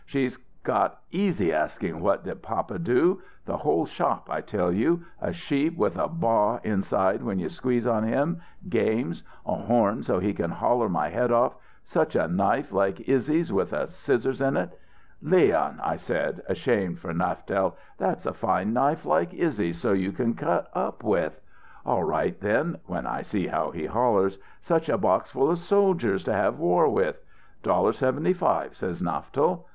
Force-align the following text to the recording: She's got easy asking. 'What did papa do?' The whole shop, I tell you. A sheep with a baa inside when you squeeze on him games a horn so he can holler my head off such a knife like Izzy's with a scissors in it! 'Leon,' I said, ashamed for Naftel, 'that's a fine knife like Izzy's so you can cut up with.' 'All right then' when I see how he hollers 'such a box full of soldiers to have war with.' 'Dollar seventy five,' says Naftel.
She's 0.03 0.35
got 0.63 1.01
easy 1.11 1.53
asking. 1.53 1.99
'What 2.01 2.23
did 2.23 2.41
papa 2.41 2.79
do?' 2.79 3.21
The 3.45 3.57
whole 3.57 3.85
shop, 3.85 4.29
I 4.31 4.41
tell 4.41 4.71
you. 4.71 5.03
A 5.21 5.31
sheep 5.31 5.77
with 5.77 5.95
a 5.95 6.07
baa 6.07 6.57
inside 6.63 7.21
when 7.21 7.37
you 7.37 7.49
squeeze 7.49 7.85
on 7.85 8.01
him 8.01 8.41
games 8.67 9.21
a 9.45 9.53
horn 9.53 10.01
so 10.01 10.17
he 10.17 10.33
can 10.33 10.49
holler 10.49 10.89
my 10.89 11.09
head 11.09 11.31
off 11.31 11.53
such 11.83 12.15
a 12.15 12.27
knife 12.27 12.71
like 12.73 12.99
Izzy's 13.07 13.53
with 13.53 13.73
a 13.73 13.91
scissors 13.91 14.41
in 14.41 14.57
it! 14.57 14.75
'Leon,' 15.21 15.79
I 15.83 15.97
said, 15.97 16.41
ashamed 16.49 16.97
for 16.97 17.13
Naftel, 17.13 17.75
'that's 17.99 18.25
a 18.25 18.33
fine 18.33 18.73
knife 18.73 19.05
like 19.05 19.35
Izzy's 19.35 19.79
so 19.79 19.93
you 19.93 20.11
can 20.11 20.33
cut 20.33 20.67
up 20.73 21.03
with.' 21.03 21.39
'All 21.85 22.03
right 22.05 22.39
then' 22.39 22.79
when 22.87 23.05
I 23.05 23.21
see 23.21 23.45
how 23.45 23.69
he 23.69 23.85
hollers 23.85 24.39
'such 24.63 24.89
a 24.89 24.97
box 24.97 25.29
full 25.29 25.51
of 25.51 25.59
soldiers 25.59 26.23
to 26.23 26.33
have 26.33 26.57
war 26.57 26.89
with.' 26.89 27.21
'Dollar 27.61 27.93
seventy 27.93 28.33
five,' 28.33 28.75
says 28.75 28.99
Naftel. 29.03 29.65